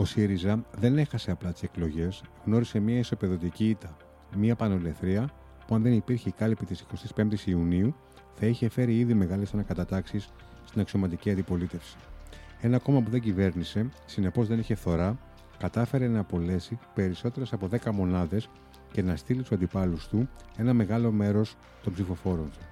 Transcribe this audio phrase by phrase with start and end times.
[0.00, 3.96] Ο ΣΥΡΙΖΑ δεν έχασε απλά τις εκλογές, γνώρισε μια ισοπεδωτική ήττα.
[4.36, 5.30] Μια πανολεθρία
[5.66, 6.84] που, αν δεν υπήρχε η κάλυπη της
[7.16, 7.94] 25η Ιουνίου,
[8.34, 10.28] θα είχε φέρει ήδη μεγάλες ανακατατάξεις
[10.64, 11.96] στην αξιωματική αντιπολίτευση.
[12.60, 15.18] Ένα κόμμα που δεν κυβέρνησε, συνεπώς δεν είχε φθορά,
[15.58, 18.48] κατάφερε να απολέσει περισσότερες από 10 μονάδες
[18.92, 22.66] και να στείλει στους αντιπάλους του ένα μεγάλο μέρος των ψηφοφόρων του.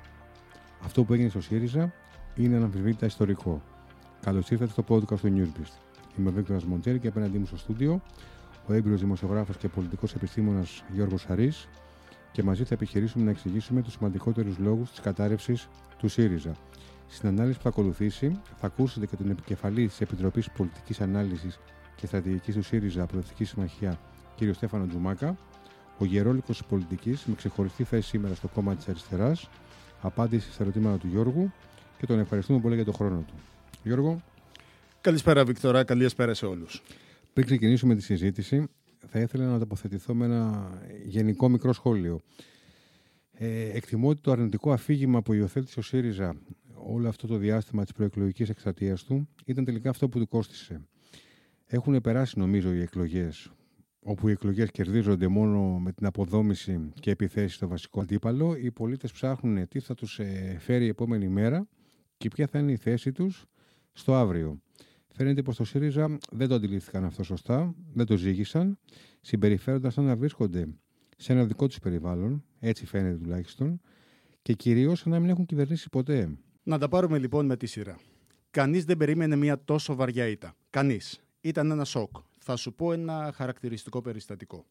[0.84, 1.92] Αυτό που έγινε στο ΣΥΡΙΖΑ
[2.34, 3.62] είναι αναμφισβήτητα ιστορικό.
[4.20, 5.85] Καλώς ήρθατε στο podcast του Newsbeast.
[6.18, 8.00] Είμαι ο Βίκτορας Μοντζέρη και απέναντί μου στο στούντιο
[8.66, 11.52] ο έμπειρος δημοσιογράφος και πολιτικός επιστήμονας Γιώργος Αρή
[12.32, 16.52] και μαζί θα επιχειρήσουμε να εξηγήσουμε τους σημαντικότερους λόγους της κατάρρευσης του ΣΥΡΙΖΑ.
[17.08, 21.58] Στην ανάλυση που θα ακολουθήσει, θα ακούσετε και τον επικεφαλής της Επιτροπής Πολιτικής Ανάλυσης
[21.96, 23.98] και Στρατηγικής του ΣΥΡΙΖΑ Προεδρική Συμμαχία,
[24.36, 24.54] κ.
[24.54, 25.36] Στέφανο Τζουμάκα,
[25.98, 29.48] ο γερόλυκος της πολιτικής με ξεχωριστή θέση σήμερα στο κόμμα της Αριστεράς,
[30.02, 31.52] απάντηση στα ερωτήματα του Γιώργου
[31.98, 33.34] και τον ευχαριστούμε πολύ για τον χρόνο του.
[33.82, 34.20] Γιώργο.
[35.06, 35.84] Καλησπέρα, Βικτωρά.
[35.84, 36.82] Καλησπέρα σε όλους.
[37.32, 38.66] Πριν ξεκινήσουμε τη συζήτηση,
[39.06, 40.70] θα ήθελα να τοποθετηθώ με ένα
[41.04, 42.20] γενικό μικρό σχόλιο.
[43.32, 46.36] Ε, εκτιμώ ότι το αρνητικό αφήγημα που υιοθέτησε ο ΣΥΡΙΖΑ
[46.74, 50.80] όλο αυτό το διάστημα της προεκλογικής εκστρατείας του ήταν τελικά αυτό που του κόστησε.
[51.66, 53.50] Έχουν περάσει, νομίζω, οι εκλογές,
[54.00, 58.56] όπου οι εκλογές κερδίζονται μόνο με την αποδόμηση και επιθέσεις στο βασικό αντίπαλο.
[58.56, 61.68] Οι πολίτες ψάχνουν τι θα τους ε, φέρει η επόμενη μέρα
[62.16, 63.46] και ποια θα είναι η θέση τους
[63.92, 64.60] στο αύριο.
[65.16, 68.78] Φαίνεται πως το ΣΥΡΙΖΑ δεν το αντιλήφθηκαν αυτό σωστά, δεν το ζήγησαν,
[69.20, 70.68] συμπεριφέροντας σαν να βρίσκονται
[71.16, 73.80] σε ένα δικό τους περιβάλλον, έτσι φαίνεται τουλάχιστον,
[74.42, 76.30] και κυρίως σαν να μην έχουν κυβερνήσει ποτέ.
[76.62, 77.98] Να τα πάρουμε λοιπόν με τη σειρά.
[78.50, 80.56] Κανείς δεν περίμενε μια τόσο βαριά ήττα.
[80.70, 81.20] Κανείς.
[81.40, 82.16] Ήταν ένα σοκ.
[82.38, 84.66] Θα σου πω ένα χαρακτηριστικό περιστατικό.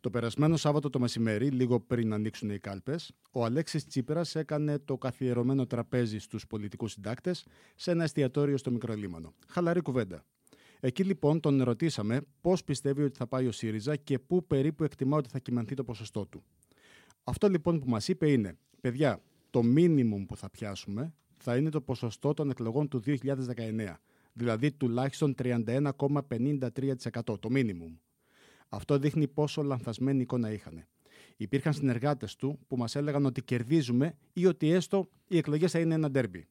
[0.00, 4.98] Το περασμένο Σάββατο το μεσημέρι, λίγο πριν ανοίξουν οι κάλπες, ο Αλέξης Τσίπρας έκανε το
[4.98, 7.46] καθιερωμένο τραπέζι στους πολιτικούς συντάκτες
[7.76, 9.34] σε ένα εστιατόριο στο Μικρολίμανο.
[9.48, 10.24] Χαλαρή κουβέντα.
[10.80, 15.16] Εκεί λοιπόν τον ρωτήσαμε πώς πιστεύει ότι θα πάει ο ΣΥΡΙΖΑ και πού περίπου εκτιμά
[15.16, 16.42] ότι θα κυμανθεί το ποσοστό του.
[17.24, 21.80] Αυτό λοιπόν που μας είπε είναι, παιδιά, το μίνιμουμ που θα πιάσουμε θα είναι το
[21.80, 23.94] ποσοστό των εκλογών του 2019.
[24.32, 27.94] Δηλαδή τουλάχιστον 31,53% το μίνιμουμ.
[28.68, 30.86] Αυτό δείχνει πόσο λανθασμένη εικόνα είχαν.
[31.36, 35.94] Υπήρχαν συνεργάτες του που μας έλεγαν ότι κερδίζουμε ή ότι έστω οι εκλογές θα είναι
[35.94, 36.48] ένα ντέρμπι.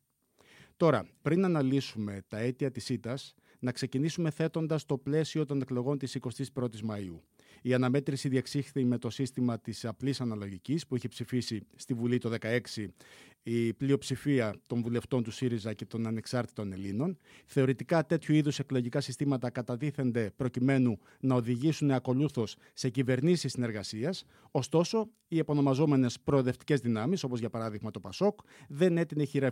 [0.78, 6.18] Τώρα, πριν αναλύσουμε τα αίτια της ήττας, να ξεκινήσουμε θέτοντας το πλαίσιο των εκλογών της
[6.54, 7.24] 21η Μαου.
[7.62, 12.36] Η αναμέτρηση διεξήχθη με το σύστημα της απλής αναλογικής που είχε ψηφίσει στη Βουλή το
[12.42, 12.86] 2016
[13.44, 17.18] η πλειοψηφία των βουλευτών του ΣΥΡΙΖΑ και των ανεξάρτητων Ελλήνων.
[17.46, 24.26] Θεωρητικά τέτοιου είδους εκλογικά συστήματα καταδίθενται προκειμένου να οδηγήσουν ακολούθως σε κυβερνήσεις συνεργασίας.
[24.52, 29.52] Ωστόσο, οι επωνομαζόμενες προοδευτικές δυνάμεις, όπως για παράδειγμα το ΠΑΣΟΚ, δεν έτεινε χειρά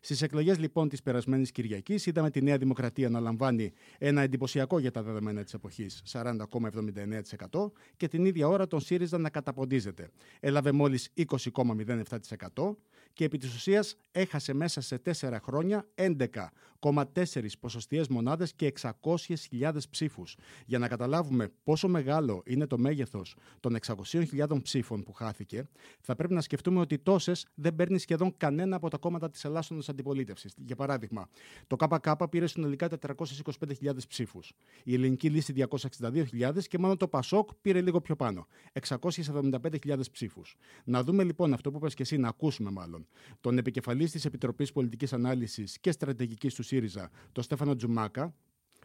[0.00, 4.90] Στις εκλογές λοιπόν της περασμένης Κυριακής, είδαμε τη Νέα Δημοκρατία να λαμβάνει ένα εντυπωσιακό για
[4.90, 10.10] τα δεδομένα της εποχής 40,79% και την ίδια ώρα τον ΣΥΡΙΖΑ να καταποντίζεται.
[10.40, 12.76] Έλαβε μόλις 20,07%
[13.12, 20.36] και επί της ουσίας έχασε μέσα σε τέσσερα χρόνια 11,4 ποσοστιαίες μονάδες και 600.000 ψήφους.
[20.66, 25.68] Για να καταλάβουμε πόσο μεγάλο είναι το μέγεθος των 600.000 ψήφων που χάθηκε,
[26.00, 29.88] θα πρέπει να σκεφτούμε ότι τόσες δεν παίρνει σχεδόν κανένα από τα κόμματα της Ελάσσονος
[29.88, 30.54] Αντιπολίτευσης.
[30.56, 31.28] Για παράδειγμα,
[31.66, 34.52] το ΚΚΕ πήρε συνολικά 425.000 ψήφους,
[34.84, 40.56] η Ελληνική Λύση 262.000 και μόνο το ΠΑΣΟΚ πήρε λίγο πιο πάνω, 675.000 ψήφους.
[40.84, 43.01] Να δούμε λοιπόν αυτό που είπες και εσύ, να ακούσουμε μάλλον
[43.40, 48.34] τον επικεφαλής της Επιτροπής Πολιτικής Ανάλυσης και Στρατηγικής του ΣΥΡΙΖΑ, τον Στέφανο Τζουμάκα,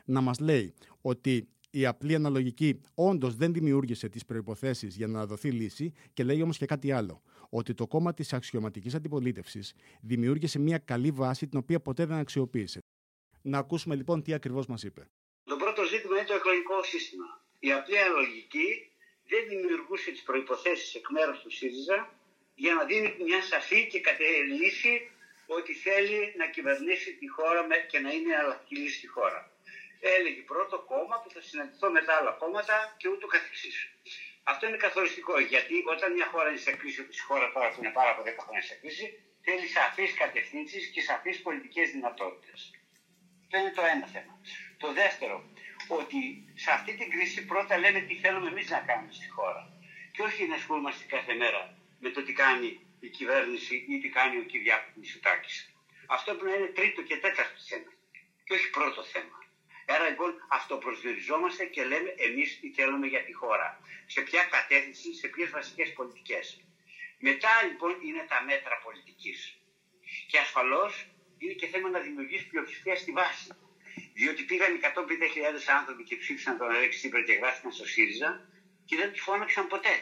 [0.05, 5.51] να μας λέει ότι η απλή αναλογική όντως δεν δημιούργησε τις προϋποθέσεις για να δοθεί
[5.51, 7.21] λύση και λέει όμως και κάτι άλλο.
[7.49, 12.79] Ότι το κόμμα της αξιωματικής αντιπολίτευσης δημιούργησε μια καλή βάση την οποία ποτέ δεν αξιοποίησε.
[13.41, 15.07] Να ακούσουμε λοιπόν τι ακριβώς μας είπε.
[15.43, 17.25] Το πρώτο ζήτημα είναι το εκλογικό σύστημα.
[17.59, 18.69] Η απλή αναλογική
[19.29, 22.16] δεν δημιουργούσε τις προποθέσει εκ μέρους του ΣΥΡΙΖΑ
[22.63, 24.93] για να δίνει μια σαφή και κατελήση
[25.57, 27.61] ότι θέλει να κυβερνήσει τη χώρα
[27.91, 29.39] και να είναι αλλακτική στη χώρα.
[29.99, 33.77] Έλεγε πρώτο κόμμα που θα συναντηθώ με τα άλλα κόμματα και ούτω καθεξής.
[34.43, 37.79] Αυτό είναι καθοριστικό γιατί όταν μια χώρα είναι σε κρίση, όπως η χώρα τώρα που
[37.81, 39.05] είναι πάρα από 10 χρόνια σε κρίση,
[39.45, 42.59] θέλει σαφείς κατευθύνσεις και σαφείς πολιτικές δυνατότητες.
[43.43, 44.33] Αυτό είναι το ένα θέμα.
[44.77, 45.35] Το δεύτερο,
[45.87, 46.19] ότι
[46.63, 49.61] σε αυτή την κρίση πρώτα λέμε τι θέλουμε εμείς να κάνουμε στη χώρα.
[50.13, 54.37] Και όχι να ασχολούμαστε κάθε μέρα με το τι κάνει η κυβέρνηση ή τι κάνει
[54.37, 55.73] ο Κυριάκος Μητσοτάκης.
[56.07, 57.91] Αυτό πρέπει να είναι τρίτο και τέταρτο θέμα
[58.47, 59.37] και όχι πρώτο θέμα.
[59.87, 63.79] Άρα λοιπόν αυτοπροσδιοριζόμαστε και λέμε εμείς τι θέλουμε για τη χώρα.
[64.05, 66.45] Σε ποια κατεύθυνση, σε ποιες βασικές πολιτικές.
[67.19, 69.57] Μετά λοιπόν είναι τα μέτρα πολιτικής.
[70.27, 71.07] Και ασφαλώς
[71.37, 73.47] είναι και θέμα να δημιουργήσει πλειοψηφία στη βάση.
[74.13, 74.85] Διότι πήγαν 150.000
[75.79, 78.49] άνθρωποι και ψήφισαν τον Αλέξη Τσίπρα και γράφτηκαν στο ΣΥΡΙΖΑ
[78.85, 79.95] και δεν τους φώναξαν ποτέ.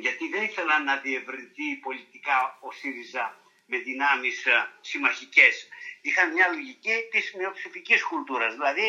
[0.00, 3.24] Γιατί δεν ήθελαν να διευρυνθεί πολιτικά ο ΣΥΡΙΖΑ
[3.70, 5.54] με δυνάμεις ε, συμμαχικές.
[6.06, 8.52] Είχαν μια λογική της μειοψηφικής κουλτούρας.
[8.58, 8.86] Δηλαδή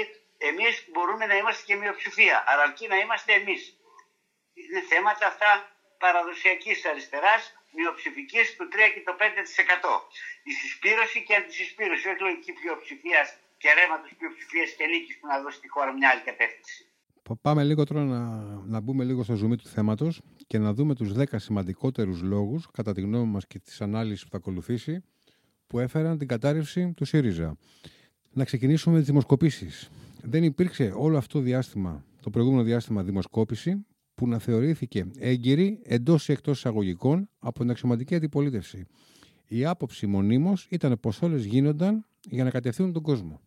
[0.50, 3.62] εμείς μπορούμε να είμαστε και μειοψηφία, αλλά αρκεί να είμαστε εμείς.
[4.60, 5.52] Είναι θέματα αυτά
[6.04, 7.42] παραδοσιακής αριστεράς,
[7.78, 9.94] μειοψηφικής του 3 και το 5%.
[10.50, 13.28] Η συσπήρωση και αντισυσπήρωση, όχι λογική πλειοψηφίας
[13.62, 16.82] και ρέματο πλειοψηφίας και νίκης που να δώσει τη χώρα μια άλλη κατεύθυνση.
[17.42, 18.20] Πάμε λίγο τώρα να,
[18.74, 22.94] να μπούμε λίγο στο ζουμί του θέματος και να δούμε τους 10 σημαντικότερους λόγους, κατά
[22.94, 25.04] τη γνώμη μας και της ανάλυσης που θα ακολουθήσει,
[25.68, 27.58] που έφεραν την κατάρρευση του ΣΥΡΙΖΑ.
[28.34, 29.90] Να ξεκινήσουμε με τις δημοσκοπήσεις.
[30.22, 36.30] Δεν υπήρξε όλο αυτό το διάστημα, το προηγούμενο διάστημα δημοσκόπηση, που να θεωρήθηκε έγκυρη εντός
[36.30, 38.86] ή εκτός εισαγωγικών από την αξιωματική αντιπολίτευση.
[39.48, 43.42] Η άποψη μονίμως ήταν πως όλες γίνονταν για να κατευθύνουν τον κόσμο.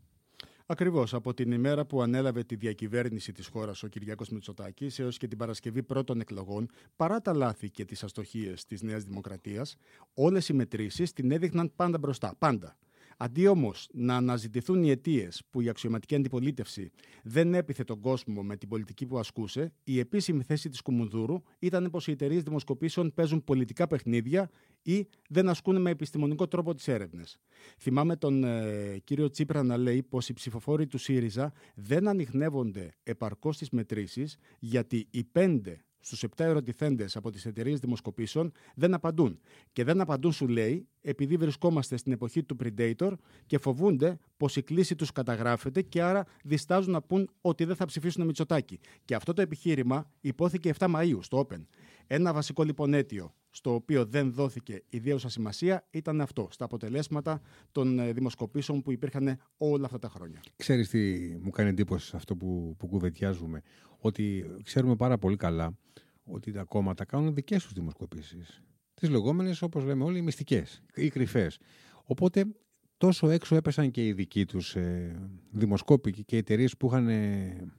[0.67, 1.15] Ακριβώς.
[1.15, 5.39] Από την ημέρα που ανέλαβε τη διακυβέρνηση της χώρας ο Κυριάκος Μητσοτάκης έως και την
[5.39, 9.77] Παρασκευή πρώτων εκλογών, παρά τα λάθη και τις αστοχίες της Νέας Δημοκρατίας,
[10.15, 12.35] όλες οι μετρήσεις την έδειχναν πάντα μπροστά.
[12.39, 12.77] Πάντα.
[13.17, 16.91] Αντί όμως να αναζητηθούν οι αιτίες που η αξιωματική αντιπολίτευση
[17.23, 21.91] δεν έπιθε τον κόσμο με την πολιτική που ασκούσε, η επίσημη θέση της Κουμουνδούρου ήταν
[21.91, 24.51] πως οι εταιρείες δημοσκοπήσεων παίζουν πολιτικά παιχνίδια
[24.83, 27.39] ή δεν ασκούν με επιστημονικό τρόπο τις έρευνες.
[27.79, 33.57] Θυμάμαι τον ε, κύριο Τσίπρα να λέει πως οι ψηφοφόροι του ΣΥΡΙΖΑ δεν ανοιχνεύονται επαρκώς
[33.57, 39.39] στι μετρήσεις γιατί οι πέντε στους 7 ερωτηθέντες από τις εταιρείες δημοσκοπήσεων δεν απαντούν.
[39.73, 43.13] Και δεν απαντούν, σου λέει, επειδή βρισκόμαστε στην εποχή του Predator
[43.47, 47.85] και φοβούνται πως η κλίση τους καταγράφεται και άρα διστάζουν να πούν ότι δεν θα
[47.85, 48.81] ψηφίσουν Μητσοτάκη.
[49.05, 51.61] Και αυτό το επιχείρημα υπόθηκε 7 Μαου στο Open.
[52.07, 57.41] Ένα βασικό λοιπόν αίτιο στο οποίο δεν δόθηκε ιδέουσα σημασία ήταν αυτό, στα αποτελέσματα
[57.73, 60.41] των ε, δημοσκοπήσεων που υπήρχαν όλα αυτά τα χρόνια.
[60.57, 60.99] Ξέρεις τι
[61.41, 63.63] μου κάνει εντύπωση σε αυτό που, που κουβεντιάζουμε,
[63.99, 65.79] ότι ξέρουμε πάρα πολύ καλά
[66.25, 68.63] ότι τα κόμματα κάνουν δικές τους δημοσκοπήσεις.
[68.95, 71.59] Τις λεγόμενες, όπως λέμε όλοι, μυστικές ή κρυφές.
[72.05, 72.45] Οπότε
[72.97, 75.17] τόσο έξω έπεσαν και οι δικοί τους ε,
[75.51, 77.73] δημοσκόποι και οι εταιρείες που είχαν ε,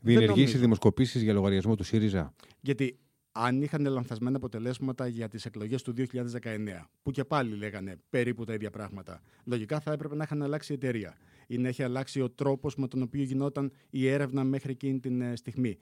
[0.00, 2.34] διενεργήσει δημοσκοπήσεις για λογαριασμό του ΣΥΡΙΖΑ.
[2.60, 2.98] Γιατί
[3.40, 8.52] αν είχαν λανθασμένα αποτελέσματα για τις εκλογές του 2019, που και πάλι λέγανε περίπου τα
[8.52, 12.30] ίδια πράγματα, λογικά θα έπρεπε να είχαν αλλάξει η εταιρεία ή να έχει αλλάξει ο
[12.30, 15.76] τρόπος με τον οποίο γινόταν η έρευνα μέχρι εκείνη την ε, στιγμή.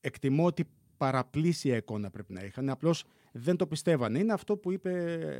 [0.00, 0.64] Εκτιμώ ότι
[0.96, 2.68] παραπλήσια εικόνα πρέπει να είχαν.
[2.68, 4.18] Απλώς δεν το πιστεύανε.
[4.18, 4.92] Είναι αυτό που είπε,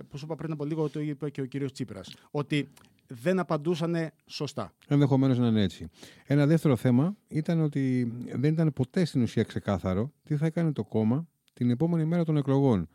[0.08, 2.14] που σου είπα πριν από λίγο, το είπε και ο κύριος Τσίπρας.
[2.30, 2.68] Ότι
[3.06, 4.72] δεν απαντούσαν σωστά.
[4.88, 5.88] Ενδεχομένως να είναι έτσι.
[6.26, 10.84] Ένα δεύτερο θέμα ήταν ότι δεν ήταν ποτέ στην ουσία ξεκάθαρο τι θα έκανε το
[10.84, 12.88] κόμμα την επόμενη μέρα των εκλογών.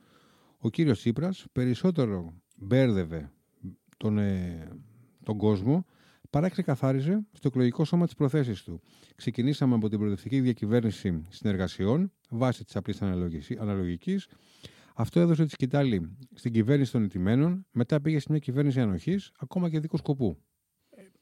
[0.57, 3.31] Ο κύριος Τσίπρας περισσότερο μπέρδευε
[3.97, 4.67] τον, ε,
[5.23, 5.85] τον κόσμο
[6.29, 8.81] παρά ξεκαθάριζε στο εκλογικό σώμα τις προθέσεις του.
[9.15, 13.01] Ξεκινήσαμε από την προοδευτική διακυβέρνηση συνεργασιών βάσει της απλής
[13.59, 14.27] αναλογικής.
[14.95, 19.69] Αυτό έδωσε τη σκητάλη στην κυβέρνηση των ετημένων, μετά πήγε σε μια κυβέρνηση ανοχής, ακόμα
[19.69, 20.37] και δικού σκοπού.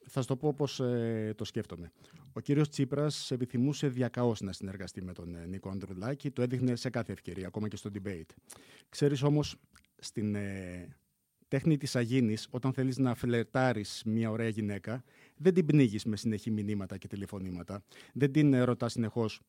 [0.07, 1.91] Ε, θα σου το πω πώ ε, το σκέφτομαι.
[2.33, 6.89] Ο κύριος Τσίπρας επιθυμούσε διακαώς να συνεργαστεί με τον ε, Νίκο Ανδρουλάκη, το έδειχνε σε
[6.89, 8.33] κάθε ευκαιρία, ακόμα και στο debate.
[8.89, 9.55] Ξέρεις όμως,
[9.97, 10.87] στην ε,
[11.47, 15.03] τέχνη της Αγίνης, όταν θέλεις να φλερτάρεις μια ωραία γυναίκα,
[15.37, 17.83] δεν την πνίγεις με συνεχή μηνύματα και τηλεφωνήματα.
[18.13, 19.41] Δεν την ρωτάς συνεχώς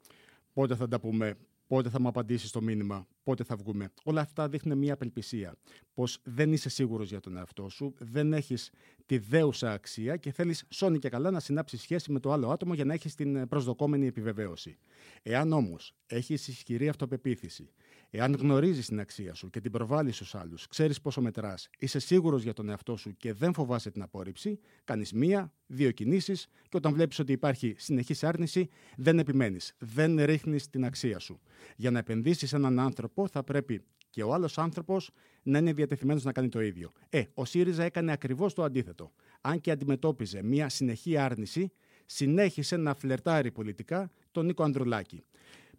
[0.53, 1.35] πότε θα τα πούμε,
[1.69, 3.93] πότε θα μου απαντήσεις το μήνυμα, πότε θα βγούμε.
[4.05, 5.55] Όλα αυτά δείχνουν μια απελπισία.
[5.95, 8.71] Πως δεν είσαι σίγουρος για τον εαυτό σου, δεν έχεις
[9.07, 12.75] τη δέουσα αξία και θέλεις σώνει και καλά να συνάψεις σχέση με το άλλο άτομο
[12.75, 14.79] για να έχεις την προσδοκόμενη επιβεβαίωση.
[15.23, 17.71] Εάν όμως έχεις ισχυρή αυτοπεποίθηση,
[18.11, 22.43] Εάν γνωρίζεις την αξία σου και την προβάλλεις στους άλλους, ξέρεις πόσο μετράς, είσαι σίγουρος
[22.43, 26.93] για τον εαυτό σου και δεν φοβάσαι την απόρριψη, κάνεις μία, δύο κινήσεις και όταν
[26.95, 29.75] βλέπεις ότι υπάρχει συνεχής άρνηση, δεν επιμένεις.
[29.79, 31.41] Δεν ρίχνεις την αξία σου.
[31.77, 35.11] Για να επενδύσεις έναν άνθρωπο, θα πρέπει και ο άλλος άνθρωπος
[35.43, 36.93] να είναι διατεθειμένος να κάνει το ίδιο.
[37.09, 39.13] Ε, ο ΣΥΡΙΖΑ έκανε ακριβώς το αντίθετο.
[39.41, 41.73] Αν και αντιμετώπιζε μία συνεχή άρνηση,
[42.07, 45.25] συνέχισε να φλερτάρει πολιτικά τον Νίκο Ανδρουλάκη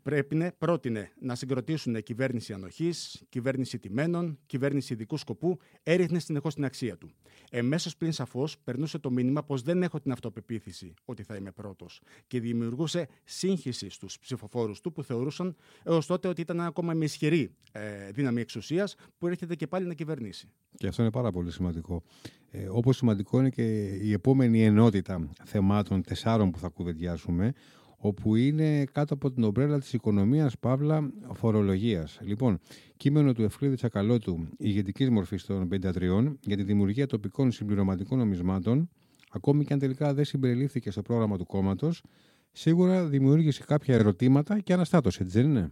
[0.10, 6.98] πρέπει, πρότεινε να συγκροτήσουν κυβέρνηση ανοχής, κυβέρνηση τιμένων, κυβέρνηση ειδικού σκοπού, έριχνε συνεχώς την αξία
[6.98, 7.10] του.
[7.50, 12.02] Εμέσως πλην σαφώς περνούσε το μήνυμα πως δεν έχω την αυτοπεποίθηση ότι θα είμαι πρώτος
[12.28, 17.52] και δημιουργούσε σύγχυση στους ψηφοφόρους του που θεωρούσαν έως τότε ότι ήταν ακόμα με ισχυρή
[17.72, 20.50] ε, δύναμη εξουσίας που έρχεται και πάλι να κυβερνήσει.
[20.78, 22.04] Και αυτό είναι πάρα πολύ σημαντικό.
[22.52, 27.54] Ε, όπως σημαντικό είναι και η επόμενη ενότητα θεμάτων τεσσάρων που θα κουβεντιάσουμε,
[28.02, 32.20] όπου είναι κάτω από την ομπρέλα της οικονομίας παύλα φορολογίας.
[32.22, 32.60] Λοιπόν,
[32.98, 38.90] κείμενο του Ευκλήδη Τσακαλώτου ηγετικής μορφής των 53 για τη δημιουργία τοπικών συμπληρωματικών νομισμάτων
[39.30, 42.04] ακόμη και αν τελικά δεν συμπεριλήφθηκε στο πρόγραμμα του κόμματος,
[42.52, 45.72] σίγουρα δημιούργησε κάποια ερωτήματα και αναστάτωσε, έτσι δεν είναι;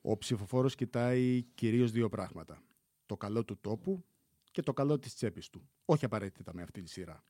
[0.00, 2.62] Ο ψηφοφόρος κοιτάει κυρίως δύο πράγματα.
[3.06, 4.04] Το καλό του τόπου
[4.50, 5.68] και το καλό της τσέπης του.
[5.84, 7.24] Όχι απαραίτητα με αυτή τη σειρά.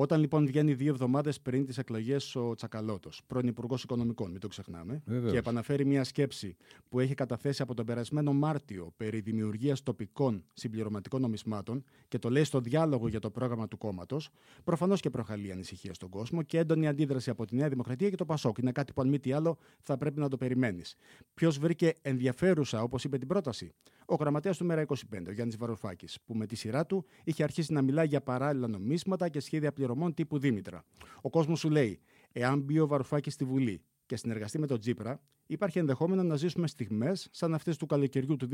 [0.00, 4.48] Όταν λοιπόν βγαίνει δύο εβδομάδες πριν τις εκλογές ο Τσακαλώτος, πρώην Υπουργός Οικονομικών, μην το
[4.48, 5.32] ξεχνάμε, Βεβαίως.
[5.32, 6.56] και επαναφέρει μια σκέψη
[6.88, 12.44] που έχει καταθέσει από τον περασμένο Μάρτιο περί δημιουργίας τοπικών συμπληρωματικών νομισμάτων και το λέει
[12.44, 14.28] στο διάλογο για το πρόγραμμα του κόμματος,
[14.64, 18.24] προφανώς και προχαλεί ανησυχία στον κόσμο και έντονη αντίδραση από τη Νέα Δημοκρατία και το
[18.24, 18.58] Πασόκ.
[18.58, 20.96] Είναι κάτι που αν μη τι άλλο θα πρέπει να το περιμένεις.
[21.34, 23.72] Ποιος βρήκε ενδιαφέρουσα, όπως είπε την πρόταση,
[24.10, 24.94] ο γραμματέας του Μέρα 25,
[25.28, 29.28] ο Γιάννης Βαρουφάκης, που με τη σειρά του είχε αρχίσει να μιλάει για παράλληλα νομίσματα
[29.28, 30.84] και σχέδια πληρωμών τύπου Δήμητρα.
[31.20, 32.00] Ο κόσμος σου λέει,
[32.32, 36.66] εάν μπει ο Βαρουφάκης στη Βουλή και συνεργαστεί με τον Τζίπρα, υπάρχει ενδεχόμενο να ζήσουμε
[36.66, 38.48] στιγμές σαν αυτές του καλοκαιριού του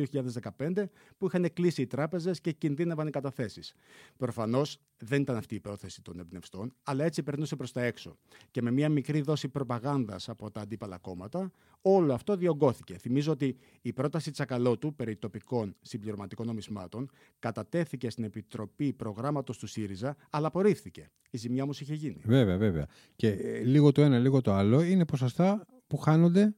[0.59, 0.85] 2015
[1.19, 3.75] που είχαν κλείσει οι τράπεζες και κινδύνευαν οι καταθέσεις.
[4.17, 8.17] Προφανώς δεν ήταν αυτή η πρόθεση των εμπνευστών, αλλά έτσι περνούσε προς τα έξω.
[8.51, 11.51] Και με μια μικρή δόση προπαγάνδας από τα αντίπαλα κόμματα,
[11.83, 12.99] όλο αυτό διωγγώθηκε.
[12.99, 20.17] Θυμίζω ότι η πρόταση Τσακαλώτου περί τοπικών συμπληρωματικών νομισμάτων κατατέθηκε στην Επιτροπή Προγράμματος του ΣΥΡΙΖΑ,
[20.31, 21.11] αλλά απορρίφθηκε.
[21.31, 22.21] Η ζημιά όμως είχε γίνει.
[22.25, 22.87] Βέβαια, βέβαια.
[23.17, 26.55] Και ε, λίγο το ένα, λίγο το άλλο είναι ποσοστά που χάνονται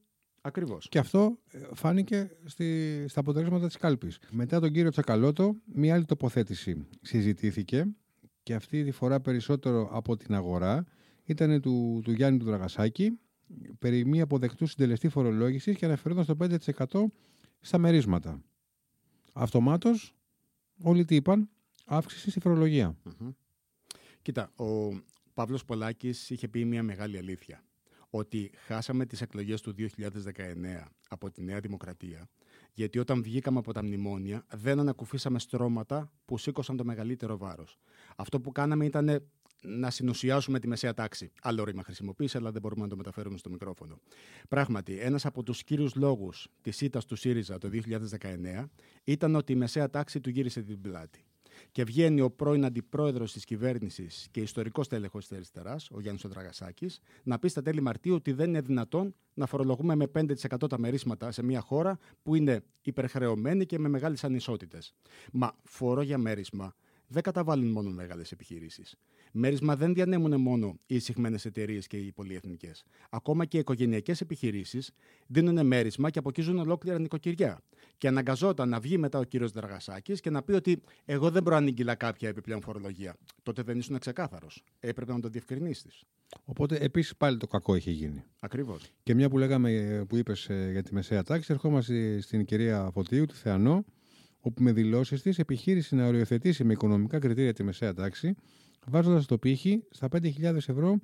[0.47, 0.89] Ακριβώς.
[0.89, 4.19] και αυτό ε, φάνηκε στη, στα αποτελέσματα της κάλπης.
[4.31, 7.87] Μετά τον κύριο Τσακαλώτο, μια άλλη τοποθέτηση συζητήθηκε
[8.43, 10.85] και αυτή τη φορά περισσότερο από την αγορά
[11.23, 13.19] ήταν του, του Γιάννη του Δραγασάκη
[13.79, 16.35] περί μη αποδεκτού συντελεστή φορολόγησης και αναφερόταν στο
[16.85, 17.05] 5%
[17.59, 18.41] στα μερίσματα.
[19.33, 20.15] Αυτομάτως
[20.81, 21.49] όλοι τι είπαν,
[21.85, 22.95] αύξηση στη φορολογία.
[23.03, 23.29] Μμμ.
[24.21, 25.01] Κοίτα, ο
[25.33, 27.66] Παύλος Πολάκης είχε πει μια μεγάλη αλήθεια.
[28.09, 32.29] Ότι χάσαμε τις εκλογές του 2019 από τη Νέα Δημοκρατία,
[32.73, 37.77] γιατί όταν βγήκαμε από τα μνημόνια δεν ανακουφίσαμε στρώματα που σήκωσαν το μεγαλύτερο βάρος.
[38.15, 39.29] Αυτό που κάναμε ήταν
[39.61, 41.31] να συνουσιάσουμε τη μεσαία τάξη.
[41.41, 43.99] Άλλο ρήμα χρησιμοποίησε, αλλά δεν μπορούμε να το μεταφέρουμε στο μικρόφωνο.
[44.49, 48.69] Πράγματι, ένας από τους κύριους λόγους της ήττας του ΣΥΡΙΖΑ το 2019
[49.03, 51.25] ήταν ότι η μεσαία τάξη του γύρισε την πλάτη.
[51.71, 56.89] Και βγαίνει ο πρώην αντιπρόεδρος της κυβέρνησης και ιστορικός τέλεχο της αριστεράς, ο Γιάννης Οντραγασάκη,
[57.23, 61.31] να πει στα τέλη Μαρτίου ότι δεν είναι δυνατόν να φορολογούμε με 5% τα μερίσματα
[61.31, 64.93] σε μια χώρα που είναι υπερχρεωμένη και με μεγάλες ανισότητες.
[65.31, 66.75] Μα φόρο για μέρισμα
[67.07, 68.95] δεν καταβάλουν μόνο μεγάλες επιχειρήσεις.
[69.31, 72.83] Μέρισμα δεν διανέμουν μόνο οι εισηγμένε εταιρείες και οι πολυεθνικές.
[73.09, 74.91] Ακόμα και οι οικογενειακές επιχειρήσεις
[75.27, 77.61] δίνουν μέρισμα και αποκίζουν ολόκληρα νοικοκυριά.
[77.97, 81.95] Και αναγκαζόταν να βγει μετά ο κύριος Δραγασάκη και να πει ότι εγώ δεν προανήγγειλα
[81.95, 83.15] κάποια επιπλέον φορολογία.
[83.43, 84.63] Τότε δεν ήσουν ξεκάθαρος.
[84.79, 86.03] Έπρεπε να το διευκρινίσεις.
[86.45, 88.23] Οπότε επίσης πάλι το κακό είχε γίνει.
[88.39, 88.91] Ακριβώς.
[89.03, 92.89] Και μια που λέγαμε, ε, που είπες ε, για τη μεσαία τάξη, ερχόμαστε στην κυρία
[92.93, 93.85] Φωτίου, τη Θεανό,
[94.39, 98.35] όπου με δηλώσεις της επιχείρησε να οριοθετήσει με οικονομικά κριτήρια τη μεσαία τάξη,
[98.87, 100.99] βάζοντας το πύχη στα 5.000 ευρώ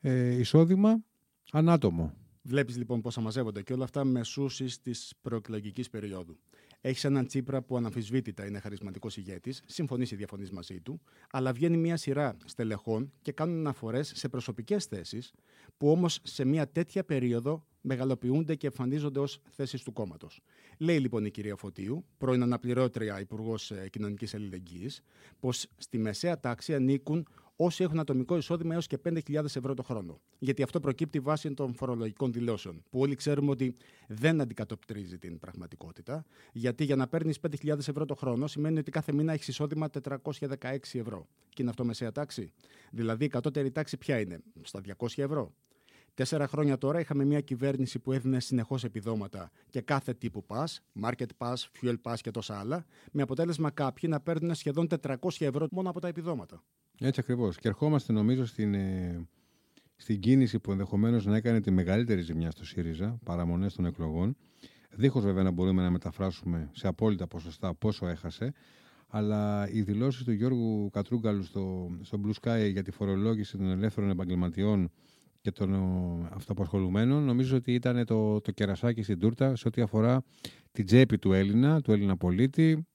[0.00, 1.04] ε, εισόδημα
[1.52, 2.12] ανάτομο.
[2.42, 6.38] Βλέπεις λοιπόν πόσα μαζεύονται και όλα αυτά μεσούσει της προεκλογικής περίοδου.
[6.80, 11.76] Έχεις έναν Τσίπρα που αναμφισβήτητα είναι χαρισματικός ηγέτης, συμφωνείς ή διαφωνείς μαζί του, αλλά βγαίνει
[11.76, 15.32] μια σειρά στελεχών και κάνουν αναφορές σε προσωπικές θέσεις,
[15.76, 20.40] που όμως σε μια τέτοια περίοδο μεγαλοποιούνται και εμφανίζονται ως θέσεις του κόμματος.
[20.78, 25.02] Λέει λοιπόν η κυρία Φωτίου, πρώην αναπληρώτρια Υπουργός Κοινωνικής Αλληλεγγύης,
[25.40, 27.26] πως στη μεσαία τάξη ανήκουν
[27.56, 30.20] όσοι έχουν ατομικό εισόδημα έως και 5.000 ευρώ το χρόνο.
[30.38, 33.74] Γιατί αυτό προκύπτει βάσει των φορολογικών δηλώσεων, που όλοι ξέρουμε ότι
[34.08, 36.24] δεν αντικατοπτρίζει την πραγματικότητα.
[36.52, 40.76] Γιατί για να παίρνεις 5.000 ευρώ το χρόνο σημαίνει ότι κάθε μήνα έχεις εισόδημα 416
[40.92, 41.26] ευρώ.
[41.48, 42.52] Και είναι αυτό μεσαία τάξη.
[42.90, 45.54] Δηλαδή η κατώτερη τάξη ποια είναι, στα 200 ευρώ.
[46.16, 50.64] Τέσσερα χρόνια τώρα είχαμε μια κυβέρνηση που έδινε συνεχώς επιδόματα και κάθε τύπου pass,
[51.02, 55.66] market pass, fuel pass και τόσα άλλα, με αποτέλεσμα κάποιοι να παίρνουν σχεδόν 400 ευρώ
[55.70, 56.62] μόνο από τα επιδόματα.
[57.00, 57.58] Έτσι ακριβώς.
[57.58, 59.28] Και ερχόμαστε νομίζω στην, ε,
[59.96, 64.36] στην κίνηση που ενδεχομένως να έκανε τη μεγαλύτερη ζημιά στο ΣΥΡΙΖΑ, παραμονές των εκλογών.
[64.90, 68.52] Δίχως βέβαια να μπορούμε να μεταφράσουμε σε απόλυτα ποσοστά πόσο έχασε.
[69.08, 74.10] Αλλά οι δηλώσεις του Γιώργου Κατρούγκαλου στο, στο Blue Sky για τη φορολόγηση των ελεύθερων
[74.10, 74.90] επαγγελματιών
[75.46, 80.22] και των ο, αυτοαπασχολουμένων νομίζω ότι ήταν το, το κερασάκι στην τούρτα σε ό,τι αφορά
[80.72, 82.86] την τσέπη του Έλληνα, του Έλληνα πολίτη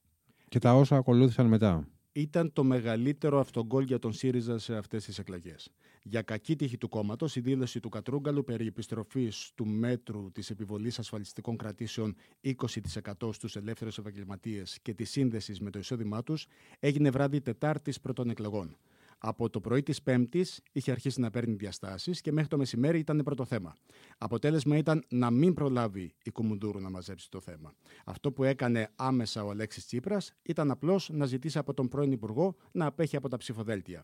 [0.48, 1.88] και τα όσα ακολούθησαν μετά.
[2.12, 5.70] Ήταν το μεγαλύτερο αυτογκόλ για τον ΣΥΡΙΖΑ σε αυτές τις εκλογές.
[6.03, 11.00] Για κακή τύχη του κόμματος, η δήλωση του Κατρούγκαλου περί επιστροφής του μέτρου της επιβολής
[11.00, 16.48] ασφαλιστικών κρατήσεων 20% στους ελεύθερους επαγγελματίες και της σύνδεσης με το εισόδημά τους
[16.79, 18.77] έγινε βράδυ Τετάρτης πρώτων εκλογών.
[19.24, 23.22] Από το πρωί της Πέμπτης είχε αρχίσει να παίρνει διαστάσεις και μέχρι το μεσημέρι ήταν
[23.24, 23.75] πρώτο θέμα.
[24.18, 27.74] Αποτέλεσμα ήταν να μην προλάβει η Κουμουντούρου να μαζέψει το θέμα.
[28.06, 32.56] Αυτό που έκανε άμεσα ο Αλέξης Τσίπρας ήταν απλώς να ζητήσει από τον πρώην Υπουργό
[32.72, 34.04] να απέχει από τα ψηφοδέλτια.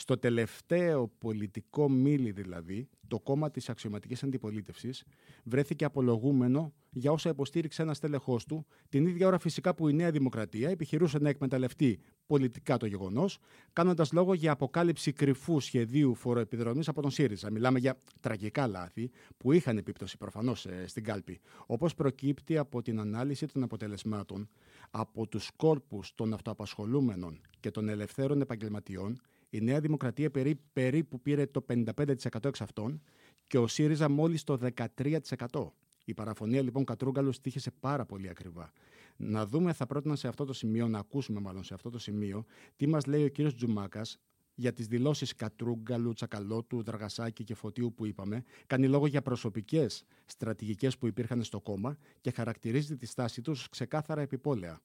[0.00, 5.04] Στο τελευταίο πολιτικό μήλι δηλαδή, το κόμμα της αξιωματικής αντιπολίτευσης
[5.44, 10.10] βρέθηκε απολογούμενο για όσα υποστήριξε ένας στέλεχός του, την ίδια ώρα φυσικά που η Νέα
[10.10, 13.38] Δημοκρατία επιχειρούσε να εκμεταλλευτεί πολιτικά το γεγονός,
[13.72, 17.50] κάνοντας λόγο για αποκάλυψη κρυφού σχεδίου φοροεπιδρομής από τον ΣΥΡΙΖΑ.
[17.50, 21.40] Μιλάμε για τραγικά λάθη που είχαν επίπτωση προφανώς ε, στην κάλπη.
[21.66, 24.48] Όπως προκύπτει από την ανάλυση των αποτελεσμάτων
[24.90, 30.30] από τους κόρπους των αυτοαπασχολούμενων και των ελευθέρων επαγγελματιών, η Νέα Δημοκρατία
[30.72, 33.02] περίπου πήρε το 55% εξ αυτών
[33.46, 35.70] και ο ΣΥΡΙΖΑ μόλις το 13%.
[36.04, 38.72] Η παραφωνία λοιπόν Κατρούγκαλου στήχησε πάρα πολύ ακριβά.
[39.16, 42.44] Να δούμε, θα πρότεινα σε αυτό το σημείο, να ακούσουμε μάλλον σε αυτό το σημείο,
[42.76, 44.18] τι μας λέει ο κύριος Τζουμάκας
[44.54, 50.98] για τις δηλώσεις Κατρούγκαλου, Τσακαλώτου, Δραγασάκη και Φωτίου που είπαμε, κάνει λόγο για προσωπικές στρατηγικές
[50.98, 54.80] που υπήρχαν στο κόμμα και χαρακτηρίζει τη στάση τους ξεκάθαρα επιπόλαια.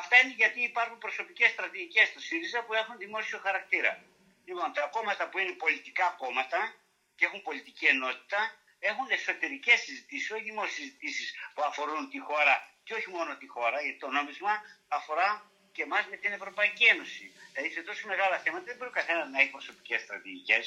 [0.00, 3.92] Αυτά είναι γιατί υπάρχουν προσωπικές στρατηγικές του ΣΥΡΙΖΑ που έχουν δημόσιο χαρακτήρα.
[4.44, 6.74] Λοιπόν, τα κόμματα που είναι πολιτικά κόμματα
[7.16, 8.40] και έχουν πολιτική ενότητα
[8.78, 13.80] έχουν εσωτερικές συζητήσεις, όχι δημόσιε συζητήσεις που αφορούν τη χώρα και όχι μόνο τη χώρα,
[13.80, 14.52] γιατί το νόμισμα
[14.88, 17.24] αφορά και εμάς με την Ευρωπαϊκή Ένωση.
[17.52, 20.62] Δηλαδή σε τόσο μεγάλα θέματα δεν μπορεί ο καθένας να έχει προσωπικές στρατηγικές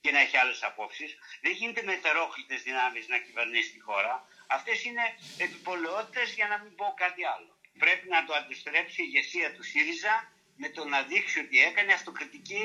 [0.00, 1.18] και να έχει άλλες απόψεις.
[1.40, 4.28] Δεν γίνεται με ετερόχλητε δυνάμεις να κυβερνήσει τη χώρα.
[4.46, 5.04] Αυτές είναι
[5.38, 10.14] επιπολαιότητες για να μην πω κάτι άλλο πρέπει να το αντιστρέψει η ηγεσία του ΣΥΡΙΖΑ
[10.62, 12.64] με το να δείξει ότι έκανε αυτοκριτική,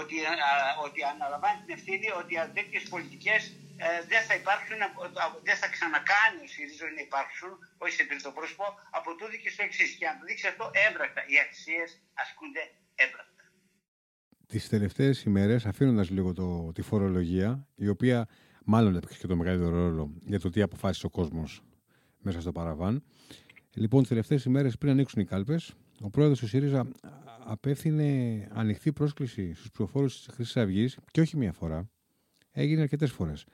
[0.00, 0.16] ότι,
[0.86, 3.42] ότι αναλαμβάνει την ευθύνη ότι τέτοιες πολιτικές
[3.84, 4.80] ε, δεν θα υπάρξουν,
[5.48, 7.50] δεν θα ξανακάνει ο ΣΥΡΙΖΑ να υπάρξουν,
[7.84, 8.66] όχι σε τρίτο πρόσωπο,
[8.98, 9.90] από τούτο και στο εξής.
[9.98, 11.20] Και να το δείξει αυτό έμπρακτα.
[11.32, 11.88] Οι αξίες
[12.22, 12.62] ασκούνται
[13.04, 13.44] έμπρακτα.
[14.52, 18.28] Τις τελευταίες ημέρες, αφήνοντας λίγο το, τη φορολογία, η οποία
[18.64, 21.62] μάλλον έπαιξε και το μεγαλύτερο ρόλο για το τι αποφάσισε ο κόσμος
[22.18, 23.04] μέσα στο παραβάν,
[23.74, 26.88] Λοιπόν, τις τελευταίες ημέρες πριν ανοίξουν οι κάλπες, ο πρόεδρος του ΣΥΡΙΖΑ
[27.44, 31.90] απέφθινε ανοιχτή πρόσκληση στους ψηφοφόρους της Χρυσής Αυγής και όχι μία φορά.
[32.50, 33.44] Έγινε αρκετές φορές.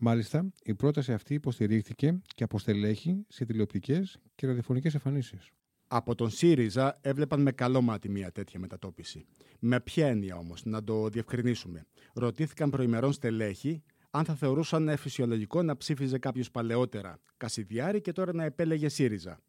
[0.00, 5.50] Μάλιστα, η πρόταση αυτή υποστηρίχθηκε και από στελέχη σε τηλεοπτικές και ραδιοφωνικές εμφανίσεις.
[5.86, 9.24] Από τον ΣΥΡΙΖΑ έβλεπαν με καλό μάτι μια τέτοια μετατόπιση.
[9.58, 11.86] Με ποια έννοια όμως, να το διευκρινίσουμε.
[12.14, 18.44] Ρωτήθηκαν προημερών στελέχη αν θα θεωρούσαν φυσιολογικό να ψήφιζε κάποιος παλαιότερα Κασιδιάρη και τώρα να
[18.44, 19.40] επέλεγε ΣΥΡΙΖΑ.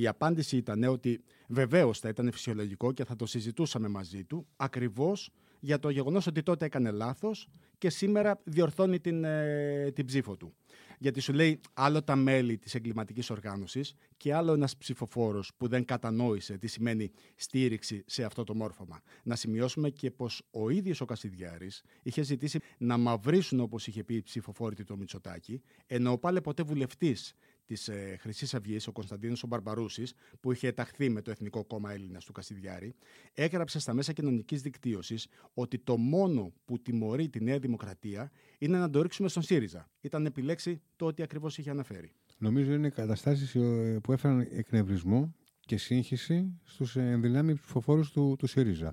[0.00, 5.30] Η απάντηση ήταν ότι βεβαίως θα ήταν φυσιολογικό και θα το συζητούσαμε μαζί του ακριβώς
[5.60, 10.54] για το γεγονός ότι τότε έκανε λάθος και σήμερα διορθώνει την, ε, την ψήφο του.
[10.98, 15.84] Γιατί σου λέει άλλο τα μέλη της εγκληματικής οργάνωσης και άλλο ένας ψηφοφόρος που δεν
[15.84, 19.00] κατανόησε τι σημαίνει στήριξη σε αυτό το μόρφωμα.
[19.22, 24.14] Να σημειώσουμε και πως ο ίδιος ο Κασιδιάρης είχε ζητήσει να μαυρίσουν όπως είχε πει
[24.14, 27.34] οι ψηφοφόροι του Μητσοτάκη, ενώ πάλι ποτέ βουλευτής
[27.68, 31.92] της ε, Χρυσής Αυγής, ο Κωνσταντίνος ο Μπαρμπαρούσης, που είχε εταχθεί με το Εθνικό Κόμμα
[31.92, 32.94] Έλληνας του Κασιδιάρη,
[33.34, 38.90] έγραψε στα μέσα κοινωνικής δικτύωσης ότι το μόνο που τιμωρεί τη Νέα Δημοκρατία είναι να
[38.90, 39.90] το ρίξουμε στον ΣΥΡΙΖΑ.
[40.00, 42.12] Ήταν επιλέξει το ότι ακριβώς είχε αναφέρει.
[42.38, 48.92] Νομίζω είναι καταστάσεις ε, που έφεραν εκνευρισμό και σύγχυση στους ενδυνάμει ψηφοφόρους του, του ΣΥΡΙΖΑ.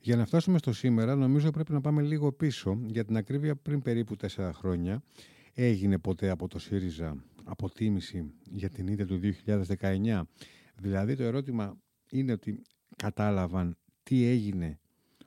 [0.00, 2.78] Για να φτάσουμε στο σήμερα, νομίζω πρέπει να πάμε λίγο πίσω.
[2.86, 5.02] Για την ακρίβεια, πριν περίπου τέσσερα χρόνια,
[5.54, 9.20] έγινε ποτέ από το ΣΥΡΙΖΑ αποτίμηση για την ίδια του
[9.80, 10.22] 2019.
[10.76, 11.78] Δηλαδή το ερώτημα
[12.10, 12.62] είναι ότι
[12.96, 14.78] κατάλαβαν τι έγινε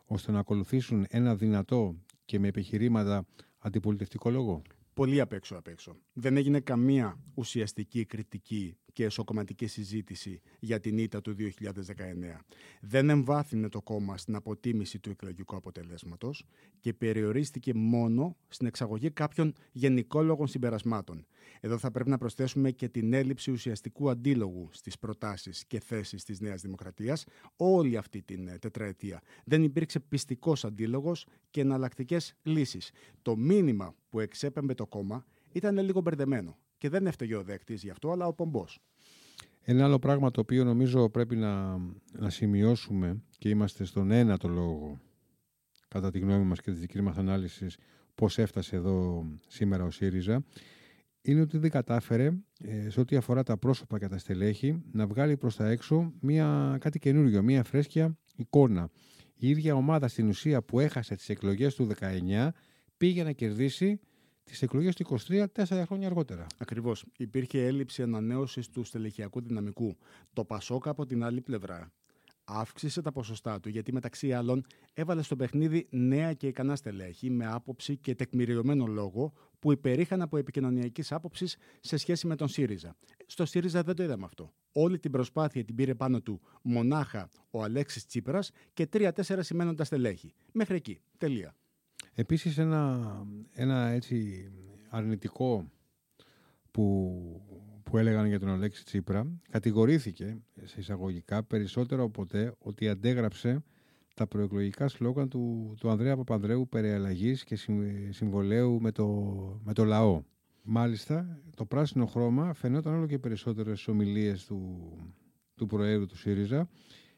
[0.06, 3.25] ώστε να ακολουθήσουν ένα δυνατό και με επιχειρήματα
[3.58, 4.62] αντιπολιτευτικό λόγο;
[4.93, 5.95] Πολύ απ' έξω απ' έξω.
[6.13, 11.43] Δεν έγινε καμία ουσιαστική κριτική και εσωκομματική συζήτηση για την ήττα του 2019.
[12.81, 16.45] Δεν εμβάθυνε το κόμμα στην αποτίμηση του εκλογικού αποτελέσματος
[16.79, 21.25] και περιορίστηκε μόνο στην εξαγωγή κάποιων γενικόλογων συμπερασμάτων.
[21.60, 26.39] Εδώ θα πρέπει να προσθέσουμε και την έλλειψη ουσιαστικού αντίλογου στις προτάσεις και θέσεις της
[26.39, 29.21] Νέας Δημοκρατίας όλη αυτή την ε, τετραετία.
[29.45, 32.91] Δεν υπήρξε πιστικός αντίλογος και εναλλακτικές λύσεις.
[33.21, 37.89] Το μήνυμα που εξέπεμπε το κόμμα ήταν λίγο μπερδεμένο και δεν έφταιγε ο δέκτης γι'
[37.89, 38.79] αυτό, αλλά ο πομπός.
[39.61, 41.77] Ένα άλλο πράγμα το οποίο νομίζω πρέπει να,
[42.11, 44.99] να σημειώσουμε και είμαστε στον ένατο λόγο,
[45.87, 47.77] κατά τη γνώμη μας και της δικής μας ανάλυσης,
[48.15, 50.43] πώς έφτασε εδώ σήμερα ο ΣΥΡΙΖΑ,
[51.21, 52.31] είναι ότι δεν κατάφερε
[52.63, 56.77] ε, σε ό,τι αφορά τα πρόσωπα και τα στελέχη να βγάλει προς τα έξω μια,
[56.79, 58.89] κάτι καινούργιο, μια φρέσκια εικόνα.
[59.35, 62.49] Η ίδια ομάδα στην ουσία που έχασε τις εκλογές του 19
[62.97, 63.99] πήγε να κερδίσει
[64.47, 66.45] τις εκλογές του 23 τέσσερα χρόνια αργότερα.
[66.57, 67.05] Ακριβώς.
[67.17, 69.97] Υπήρχε έλλειψη ανανέωσης του στελεχειακού δυναμικού.
[70.33, 71.91] Το Πασόκα από την άλλη πλευρά
[72.49, 77.45] αύξησε τα ποσοστά του γιατί μεταξύ άλλων έβαλε στο παιχνίδι νέα και ικανά στελέχη με
[77.45, 82.95] άποψη και τεκμηριωμένο λόγο που υπερήχαν από επικοινωνιακής άποψης σε σχέση με τον ΣΥΡΙΖΑ.
[83.25, 84.53] Στο ΣΥΡΙΖΑ δεν το είδαμε αυτό.
[84.71, 90.33] Όλη την προσπάθεια την πήρε πάνω του μονάχα ο Αλέξης Τσίπρας και τρία-τέσσερα σημαίνοντα στελέχη.
[90.51, 90.99] Μέχρι εκεί.
[91.17, 91.55] Τελεία.
[92.19, 93.12] Επίσης ένα,
[93.51, 94.47] ένα έτσι
[94.89, 95.71] αρνητικό
[96.71, 97.15] που,
[97.84, 103.63] που έλεγαν για τον Αλέξη Τσίπρα κατηγορήθηκε σε εισαγωγικά περισσότερο από ποτέ ότι αντέγραψε
[104.13, 107.56] τα προεκλογικά σλόγκαν του, του Ανδρέα Παπανδρέου περί αλλαγής και
[108.10, 109.08] συμβολαίου με το,
[109.63, 110.23] με το λαό.
[110.63, 114.91] Μάλιστα, το πράσινο χρώμα φαινόταν όλο και περισσότερο στις ομιλίες του,
[115.56, 116.69] του Προέδρου του ΣΥΡΙΖΑ,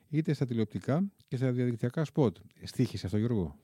[0.10, 2.38] είτε στα τηλεοπτικά και στα διαδικτυακά σποτ.
[2.64, 3.56] Στοίχισε αυτό, Γιώργο.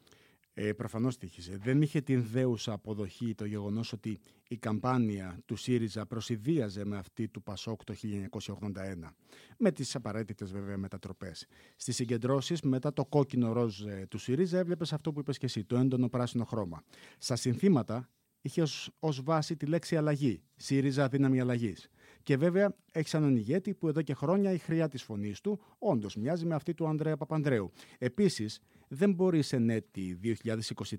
[0.57, 1.57] Ε, Προφανώς στοίχισε.
[1.63, 7.27] Δεν είχε την δέουσα αποδοχή το γεγονός ότι η καμπάνια του ΣΥΡΙΖΑ προσιδίαζε με αυτή
[7.27, 9.15] του ΠΑΣΟΚ το 1981.
[9.57, 11.45] Με τις απαραίτητες βέβαια μετατροπές.
[11.75, 15.63] Στις συγκεντρώσεις μετά το κόκκινο ροζ ε, του ΣΥΡΙΖΑ έβλεπες αυτό που είπες και εσύ,
[15.63, 16.83] το έντονο πράσινο χρώμα.
[17.17, 18.09] Στα συνθήματα
[18.41, 18.63] είχε
[18.99, 20.41] ως βάση τη λέξη αλλαγή.
[20.55, 21.89] ΣΥΡΙΖΑ δύναμη αλλαγής.
[22.23, 26.15] Και βέβαια έχει έναν ηγέτη που εδώ και χρόνια η χρειά της φωνής του όντως
[26.15, 27.71] μοιάζει με αυτή του Ανδρέα Παπανδρέου.
[27.97, 30.19] Επίσης, δεν μπορείς εν έτη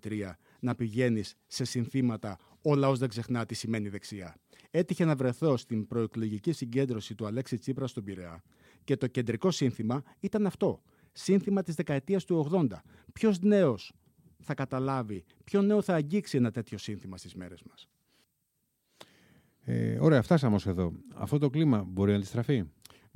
[0.03, 4.37] 2023 να πηγαίνεις σε συνθήματα «Ο λαός δεν ξεχνά τι σημαίνει δεξιά».
[4.71, 8.43] Έτυχε να βρεθώ στην προεκλογική συγκέντρωση του Αλέξη Τσίπρα στον Πειραιά
[8.85, 10.83] και το κεντρικό σύνθημα ήταν αυτό.
[11.13, 12.67] Σύνθημα της δεκαετίας του 80.
[13.13, 13.93] Ποιος νέος
[14.39, 17.89] θα καταλάβει, ποιον νέο θα αγγίξει ένα τέτοιο σύνθημα στις μέρες μας;
[19.61, 20.93] Ε, ωραία, φτάσαμε όμως εδώ.
[21.15, 22.65] Αυτό το κλίμα μπορεί να αντιστραφεί;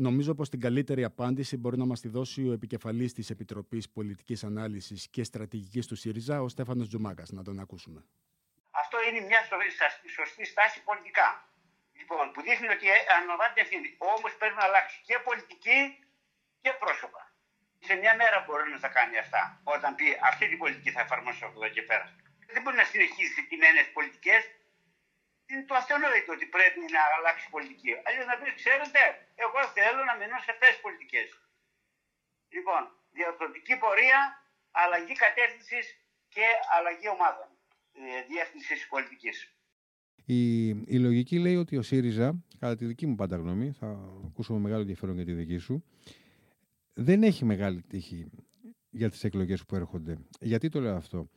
[0.07, 4.45] Νομίζω πως την καλύτερη απάντηση μπορεί να μας τη δώσει ο επικεφαλής της Επιτροπής Πολιτικής
[4.45, 7.29] Ανάλυσης και Στρατηγικής του ΣΥΡΙΖΑ, ο Στέφανος Τζουμάκας.
[7.31, 8.01] Να τον ακούσουμε.
[8.83, 9.41] Αυτό είναι μια
[10.17, 11.29] σωστή στάση πολιτικά.
[11.99, 13.89] Λοιπόν, που δείχνει ότι ε, αναλαμβάνεται ευθύνη.
[14.15, 15.79] Όμως πρέπει να αλλάξει και πολιτική
[16.63, 17.23] και πρόσωπα.
[17.89, 19.43] Σε μια μέρα μπορεί να τα κάνει αυτά.
[19.75, 22.07] Όταν πει αυτή την πολιτική θα εφαρμόσω από εδώ και πέρα.
[22.55, 24.43] Δεν μπορεί να συνεχίσει κειμένε πολιτικές
[25.51, 27.93] είναι το αυτονόητο ότι πρέπει να αλλάξει πολιτική.
[28.07, 29.01] Αλλιώς να πει, ξέρετε,
[29.45, 31.29] εγώ θέλω να μείνω σε αυτέ τι πολιτικές.
[32.57, 32.83] Λοιπόν,
[33.17, 34.21] διορθωτική πορεία,
[34.83, 35.87] αλλαγή κατεύθυνσης
[36.35, 37.49] και αλλαγή ομάδων
[38.01, 39.37] ε, διεύθυνσης πολιτικής.
[40.25, 43.89] Η, η λογική λέει ότι ο ΣΥΡΙΖΑ, κατά τη δική μου πάντα γνώμη, θα
[44.29, 45.85] ακούσω με μεγάλο ενδιαφέρον για τη δική σου,
[46.93, 48.31] δεν έχει μεγάλη τύχη
[48.91, 50.19] για τις εκλογές που έρχονται.
[50.41, 51.31] Γιατί το λέω αυτό;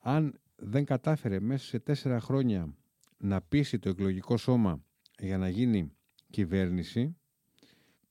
[0.00, 2.74] Αν δεν κατάφερε μέσα σε τέσσερα χρόνια
[3.20, 4.84] να πείσει το εκλογικό σώμα
[5.18, 5.92] για να γίνει
[6.30, 7.16] κυβέρνηση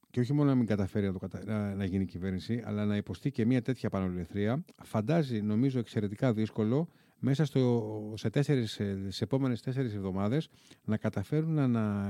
[0.09, 1.75] και όχι μόνο να μην καταφέρει να, το κατα...
[1.75, 6.87] να γίνει κυβέρνηση, αλλά να υποστεί και μια τέτοια πανολεθρία, φαντάζει νομίζω εξαιρετικά δύσκολο
[7.19, 8.71] μέσα στο, σε, τέσσερις,
[9.07, 10.49] σε επόμενες τέσσερις εβδομάδες
[10.83, 12.01] να καταφέρουν να, να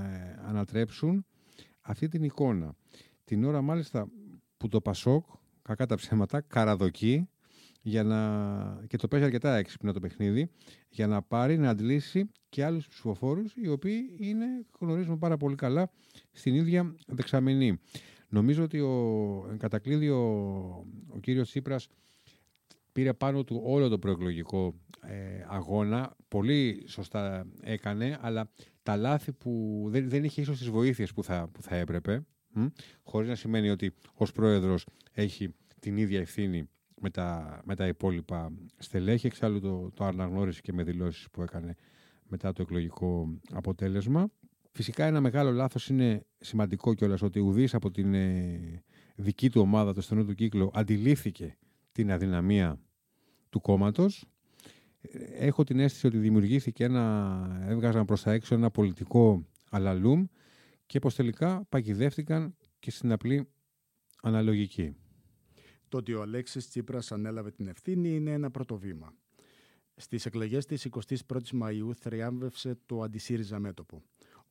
[0.46, 1.26] ανατρέψουν
[1.82, 2.76] αυτή την εικόνα.
[3.24, 4.10] Την ώρα μάλιστα
[4.58, 5.26] που το Πασόκ,
[5.62, 7.30] κακά τα ψέματα, καραδοκεί
[7.82, 10.50] για να, και το παίζει αρκετά έξυπνα το παιχνίδι
[10.90, 14.46] για να πάρει, να αντλήσει και άλλους ψηφοφόρους οι οποίοι είναι,
[14.80, 15.92] γνωρίζουμε πάρα πολύ καλά,
[16.32, 17.80] στην ίδια δεξαμενή.
[18.30, 20.24] Νομίζω ότι ο, κατακλείδη ο,
[21.08, 21.88] ο κύριος Τσίπρας
[22.92, 26.16] πήρε πάνω του όλο το προεκλογικό ε, αγώνα.
[26.28, 28.50] Πολύ σωστά έκανε, αλλά
[28.84, 32.66] τα λάθη που δεν, δεν είχε ίσως τις βοήθειες που θα, που θα έπρεπε, μ,
[33.04, 36.70] χωρίς να σημαίνει ότι ως πρόεδρος έχει την ίδια ευθύνη
[37.02, 39.28] με τα, με τα υπόλοιπα στελέχη.
[39.28, 41.76] Εξάλλου το, το αναγνώρισε και με δηλώσεις που έκανε
[42.24, 44.28] μετά το εκλογικό αποτέλεσμα.
[44.72, 48.84] Φυσικά ένα μεγάλο λάθος είναι σημαντικό κιόλας ότι ουδής από την ε,
[49.16, 51.58] δική του ομάδα, το στενό του κύκλο, αντιλήφθηκε
[51.92, 52.80] την αδυναμία
[53.50, 54.26] του κόμματος.
[55.38, 60.26] Έχω την αίσθηση ότι δημιουργήθηκε ένα, έβγαζαν προς τα έξω ένα πολιτικό αλαλούμ
[60.86, 63.48] και πως τελικά παγιδεύτηκαν και στην απλή
[64.22, 64.96] αναλογική.
[65.90, 69.14] Το ότι ο Αλέξης Τσίπρας ανέλαβε την ευθύνη είναι ένα πρώτο βήμα.
[69.96, 74.04] Στις εκλογές της 21ης Μαΐου θριάμβευσε το αντισύριζα μέτωπο.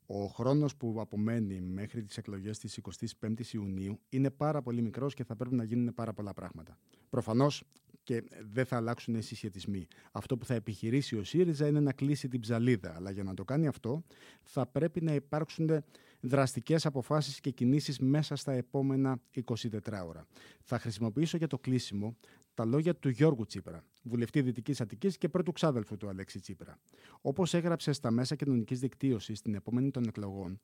[0.07, 2.81] Ο χρόνος που απομένει μέχρι τις εκλογές της
[3.21, 6.79] 25ης Ιουνίου είναι πάρα πολύ μικρός και θα πρέπει να γίνουν πάρα πολλά πράγματα.
[7.09, 7.65] Προφανώς
[8.03, 9.87] και δεν θα αλλάξουν οι συσχετισμοί.
[10.13, 12.95] Αυτό που θα επιχειρήσει ο ΣΥΡΙΖΑ είναι να κλείσει την ψαλίδα.
[12.97, 14.05] Αλλά για να το κάνει αυτό
[14.43, 15.85] θα πρέπει να υπάρξουν
[16.21, 20.27] δραστικές αποφάσεις και κινήσεις μέσα στα επόμενα 24 ώρα.
[20.63, 22.17] Θα χρησιμοποιήσω για το κλείσιμο
[22.55, 26.79] τα λόγια του Γιώργου Τσίπρα, βουλευτή Δυτικής Αττικής και πρώτου ξάδελφου του Αλέξη Τσίπρα.
[27.21, 30.61] Όπως έγραψε στα μέσα κοινωνικής δικτύωσης την επόμενη των εκλογών,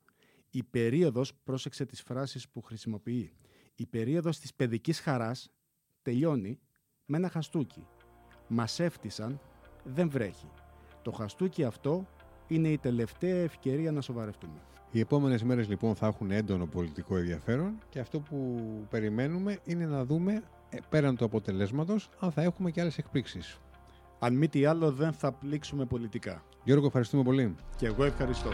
[0.50, 3.32] η περίοδος, πρόσεξε τις φράσεις που χρησιμοποιεί,
[3.74, 5.50] η περίοδος της παιδικής χαράς
[6.02, 6.58] τελειώνει
[7.04, 7.86] με ένα χαστούκι.
[8.48, 9.40] Μας έφτισαν,
[9.84, 10.50] δεν βρέχει.
[11.02, 12.06] Το χαστούκι αυτό
[12.48, 14.62] είναι η τελευταία ευκαιρία να σοβαρευτούμε.
[14.94, 20.04] Οι επόμενες μέρες λοιπόν θα έχουν έντονο πολιτικό ενδιαφέρον και αυτό που περιμένουμε είναι να
[20.04, 23.58] δούμε ε, πέραν του αποτελέσματος αν θα έχουμε και άλλες εκπλήξεις.
[24.18, 26.44] Αν μη τι άλλο δεν θα πλήξουμε πολιτικά.
[26.64, 27.54] Γιώργο, ευχαριστούμε πολύ.
[27.76, 28.50] Και εγώ ευχαριστώ.